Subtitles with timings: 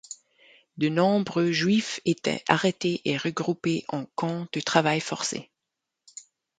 [0.77, 5.51] De nombreux Juifs étaient arrêtés et regroupés en camp de travail forcé.